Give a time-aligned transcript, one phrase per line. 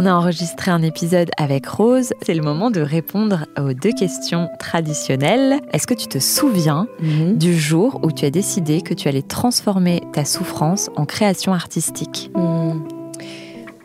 [0.00, 2.12] On a enregistré un épisode avec Rose.
[2.22, 5.58] C'est le moment de répondre aux deux questions traditionnelles.
[5.72, 7.36] Est-ce que tu te souviens Mhm.
[7.36, 12.30] du jour où tu as décidé que tu allais transformer ta souffrance en création artistique?
[12.36, 12.78] Hmm.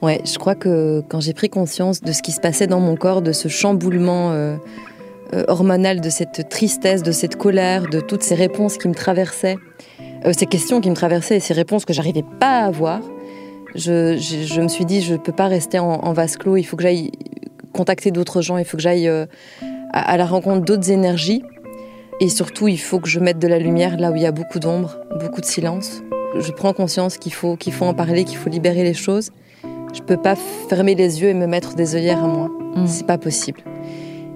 [0.04, 2.96] Ouais, je crois que quand j'ai pris conscience de ce qui se passait dans mon
[2.96, 4.56] corps, de ce chamboulement euh,
[5.34, 9.58] euh, hormonal, de cette tristesse, de cette colère, de toutes ces réponses qui me traversaient,
[10.28, 13.00] euh, ces questions qui me traversaient et ces réponses que j'arrivais pas à avoir,
[13.76, 16.63] je, je- je me suis dit, je peux pas rester en, en vase clos, il
[16.63, 17.12] faut que j'aille
[17.73, 19.25] contacter d'autres gens, il faut que j'aille euh,
[19.91, 21.43] à, à la rencontre d'autres énergies.
[22.20, 24.31] Et surtout, il faut que je mette de la lumière là où il y a
[24.31, 26.03] beaucoup d'ombre, beaucoup de silence.
[26.38, 29.31] Je prends conscience qu'il faut, qu'il faut en parler, qu'il faut libérer les choses.
[29.93, 30.35] Je peux pas
[30.70, 32.49] fermer les yeux et me mettre des œillères à moi.
[32.76, 32.85] Mm.
[32.87, 33.62] C'est pas possible.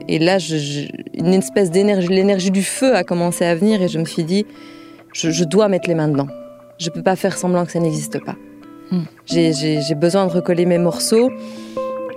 [0.08, 4.00] Et là, je- une espèce d'énergie, l'énergie du feu a commencé à venir et je
[4.00, 4.46] me suis dit,
[5.14, 6.28] je, je dois mettre les mains dedans.
[6.80, 8.36] Je peux pas faire semblant que ça n'existe pas.
[8.92, 9.02] Mm.
[9.26, 11.32] J'ai- besoin de recoller mes morceaux,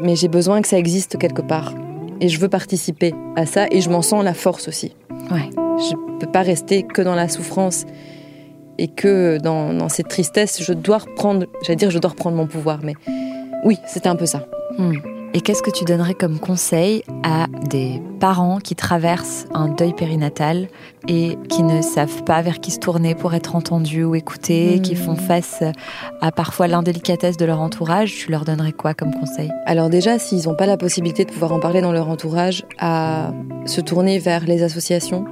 [0.01, 1.75] mais j'ai besoin que ça existe quelque part.
[2.21, 4.95] Et je veux participer à ça et je m'en sens la force aussi.
[5.31, 5.49] Ouais.
[5.79, 7.87] Je peux pas rester que dans la souffrance
[8.79, 10.63] et que dans, dans cette tristesse.
[10.63, 12.95] Je dois reprendre, j'allais dire, je dois reprendre mon pouvoir, mais
[13.65, 14.47] oui, c'était un peu ça.
[14.79, 14.95] Hmm.
[15.33, 20.67] Et qu'est-ce que tu donnerais comme conseil à des parents qui traversent un deuil périnatal
[21.07, 24.83] et qui ne savent pas vers qui se tourner pour être entendus ou écoutés, Hmm.
[24.83, 25.63] qui font face
[26.21, 28.17] à parfois l'indélicatesse de leur entourage?
[28.17, 29.51] Tu leur donnerais quoi comme conseil?
[29.67, 33.33] Alors déjà, s'ils n'ont pas la possibilité de pouvoir en parler dans leur entourage, à
[33.67, 35.27] se tourner vers les associations,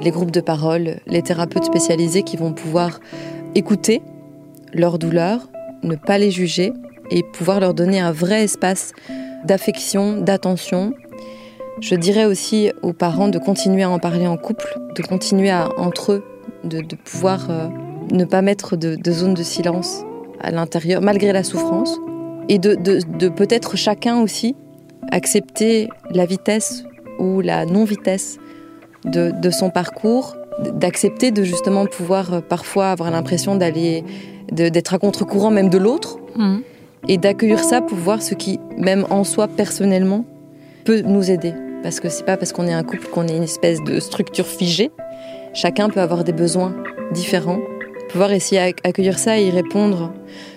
[0.00, 2.98] les groupes de parole, les thérapeutes spécialisés qui vont pouvoir
[3.54, 4.02] écouter
[4.74, 5.48] leurs douleurs,
[5.84, 6.72] ne pas les juger
[7.10, 8.92] et pouvoir leur donner un vrai espace
[9.44, 10.94] d'affection, d'attention.
[11.80, 15.68] Je dirais aussi aux parents de continuer à en parler en couple, de continuer à,
[15.78, 16.24] entre eux,
[16.64, 17.68] de, pouvoir euh,
[18.10, 20.02] ne pas mettre de, zone de silence
[20.40, 21.98] à l'intérieur, malgré la souffrance
[22.48, 24.56] et de, peut-être chacun aussi
[25.10, 26.84] accepter la vitesse
[27.18, 28.38] ou la non-vitesse
[29.04, 30.36] de, son parcours,
[30.74, 34.04] d'accepter de justement pouvoir euh, parfois avoir l'impression d'aller,
[34.50, 36.58] d'être à contre-courant même de l'autre, Hmm.
[37.06, 40.24] Et d'accueillir ça pour voir ce qui, même en soi personnellement,
[40.84, 41.54] peut nous aider.
[41.82, 44.46] Parce que c'est pas parce qu'on est un couple qu'on est une espèce de structure
[44.46, 44.90] figée.
[45.54, 46.74] Chacun peut avoir des besoins
[47.12, 47.60] différents.
[48.10, 50.12] Pouvoir essayer à accueillir ça et y répondre.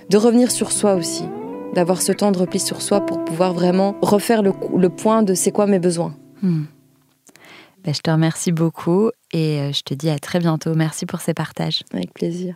[0.09, 1.25] De revenir sur soi aussi.
[1.73, 5.51] D'avoir ce temps de repli sur soi pour pouvoir vraiment refaire le point de c'est
[5.51, 6.15] quoi mes besoins.
[6.41, 6.63] Hmm.
[7.83, 10.75] Ben, je te remercie beaucoup et euh, je te dis à très bientôt.
[10.75, 11.81] Merci pour ces partages.
[11.93, 12.55] Avec plaisir.